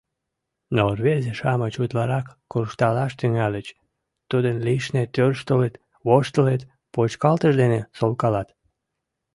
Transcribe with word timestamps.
Но 0.75 0.83
рвезе-шамыч 0.97 1.73
утларак 1.83 2.27
куржталаш 2.51 3.11
тӱҥальыч, 3.19 3.67
тудын 4.29 4.55
лишне 4.65 5.03
тӧрштылыт, 5.15 5.73
воштылыт, 6.07 6.61
почкалтыш 6.93 7.53
дене 7.61 7.79
солкалат. 7.97 8.47